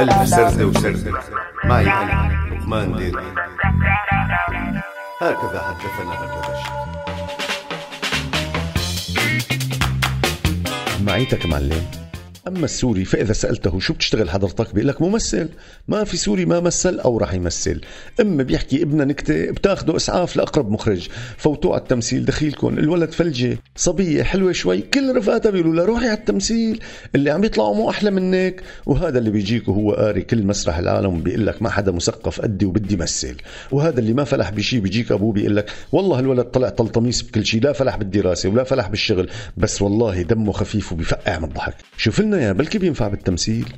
[0.00, 1.20] ألف سردة وسردة
[1.64, 3.34] معي أنا لقمان ديري
[5.20, 6.62] هكذا حدثنا هردبش
[11.00, 11.99] معيتك معلم.
[12.48, 15.48] أما السوري فإذا سألته شو بتشتغل حضرتك؟ بيقول لك ممثل.
[15.88, 17.80] ما في سوري ما مثل أو راح يمثل.
[18.20, 21.08] إما بيحكي ابنة نكتة بتاخده إسعاف لأقرب مخرج.
[21.36, 23.58] فوتوه على التمثيل دخيلكم الولد فلجة.
[23.76, 24.80] صبية حلوة شوي.
[24.80, 26.80] كل رفقاتها بيقولوا له روحي على التمثيل.
[27.14, 28.62] اللي عم يطلعوا مو أحلى منك.
[28.86, 32.96] وهذا اللي بيجيك وهو قاري كل مسرح العالم وبيقول لك ما حدا مثقف قدي وبدي
[32.96, 33.36] مثل.
[33.70, 37.62] وهذا اللي ما فلح بشيء بيجيك أبوه بيقول لك والله الولد طلع طلطميس بكل شيء
[37.62, 39.30] لا فلح بالدراسة ولا فلح بالشغل.
[39.56, 41.74] بس والله دمه خفيف وبيفقع من الضحك.
[41.96, 43.68] شوف لنا يا بلكي بينفع بالتمثيل.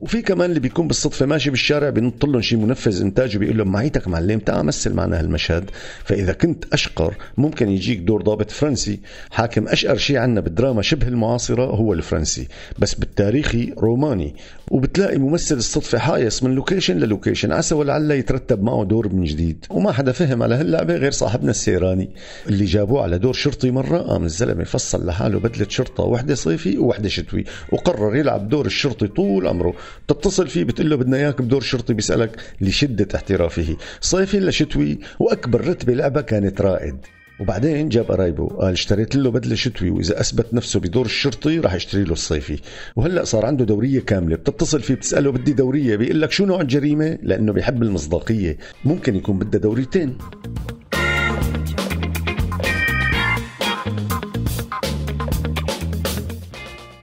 [0.00, 4.08] وفي كمان اللي بيكون بالصدفة ماشي بالشارع بينط لهم شي منفذ انتاج وبيقول لهم معيتك
[4.08, 5.70] معلم تعال مثل معنا هالمشهد.
[6.04, 11.64] فإذا كنت أشقر ممكن يجيك دور ضابط فرنسي حاكم أشقر شيء عنا بالدراما شبه المعاصرة
[11.64, 14.34] هو الفرنسي بس بالتاريخي روماني.
[14.70, 19.64] وبتلاقي ممثل الصدفة حايص من location لل location عسى ولعل يترتب معه دور من جديد.
[19.70, 22.10] وما حدا فهم على هاللعبة غير صاحبنا السيراني
[22.46, 27.08] اللي جابوه على دور شرطي مرة قام الزلمة فصل لحاله بدلة شرطة وحدة صيفي ووحدة
[27.08, 29.74] شتوي وقرر يلعب دور الشرطي طول عمره.
[30.08, 33.76] بتتصل فيه بتقول له بدنا إياك بدور شرطي بيسألك لشدة احترافه.
[34.00, 36.96] صيفي ولا شتوي وأكبر رتبة لعبة كانت رائد.
[37.40, 42.04] وبعدين جاب قرايبه قال اشتريت له بدلة شتوي وإذا أثبت نفسه بدور الشرطي راح اشتري
[42.04, 42.58] له الصيفي.
[42.96, 47.18] وهلأ صار عنده دورية كاملة بتتصل فيه بتسأله بدي دورية بيقول لك شو نوع الجريمة؟
[47.22, 48.58] لأنه بيحب المصداقية.
[48.84, 50.18] ممكن يكون بدها دوريتين.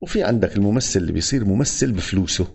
[0.02, 2.48] وفي عندك الممثل اللي بيصير ممثل بفلوسه.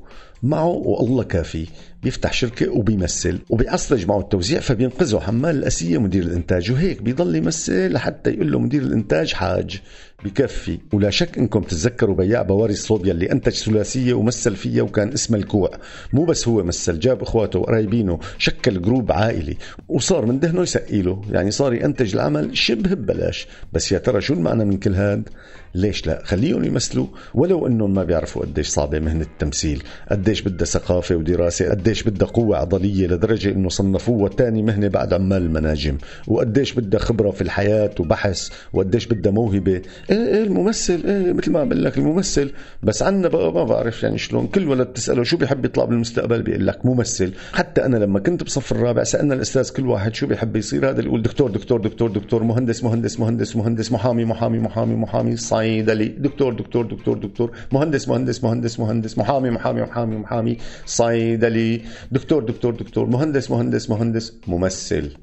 [0.42, 1.66] معه والله كافي.
[2.02, 8.30] بيفتح شركة وبيمثل وبيعصلج معه التوزيع فبينقذه حمال الأسية مدير الإنتاج وهيك بيضل يمثل لحتى
[8.30, 9.80] يقول له مدير الإنتاج حاج
[10.24, 10.78] بكفي.
[10.92, 15.70] ولا شك إنكم تتذكروا بياع بواري صوبيا اللي أنتج ثلاثية ومثل فيها وكان اسمها الكوع.
[16.12, 19.56] مو بس هو مثل جاب إخواته وقرايبينه شكل group عائلي
[19.88, 23.46] وصار من دهنه سقي له يعني صار ينتج العمل شبه ببلاش.
[23.72, 25.28] بس يا ترى شو المعنى من كل هاد؟
[25.74, 27.06] ليش لا؟ خليهم يمثلوا.
[27.34, 32.56] ولو إنهم ما بيعرفوا قديش صعبة مهنة التمثيل قديش بدها ثقافة ودراسة قديش بدها قوة
[32.56, 38.48] عضلية لدرجة إنه صنفوها ثاني مهنة بعد عمال المناجم وقديش بدها خبرة في الحياة وبحث
[38.72, 39.72] وقديش بدها موهبة.
[39.72, 42.50] إيه إيه الممثل إيه مثل ما بقول لك الممثل.
[42.82, 44.46] بس عنا بقى ما بعرف يعني شلون.
[44.46, 47.32] كل ولد تساله شو بيحب يطلع بالمستقبل؟ بيقول لك ممثل.
[47.52, 51.22] حتى أنا لما كنت بصف الرابع سألنا الأستاذ كل واحد شو بيحب يصير؟ هذا يقول
[51.22, 56.86] دكتور دكتور دكتور دكتور مهندس مهندس مهندس مهندس محامي محامي محامي محامي صيدلي دكتور دكتور
[56.86, 57.50] دكتور دكتور.
[57.72, 61.80] مهندس مهندس مهندس مهندس محامي محامي محامي محامي صيدلي
[62.10, 65.16] دكتور دكتور دكتور مهندس مهندس مهندس ممثل.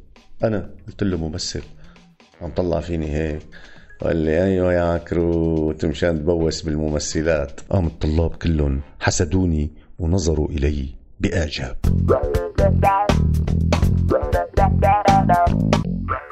[0.43, 1.63] أنا قلت له ممثل.
[2.41, 3.41] عم طلع فيني هيك.
[4.01, 7.61] قال لي أيوه يا عكروت مشان تبوس بالممثلات.
[7.69, 11.77] قام الطلاب كلهم حسدوني ونظروا إلي بإعجاب.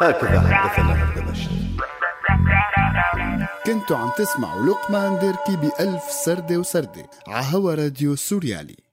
[0.01, 1.49] هكذا حدثنا هردبشت
[3.65, 8.86] كنتوا عم تسمعوا لقمان ديركي بألف سردة وسردة عهوا راديو سوريالي.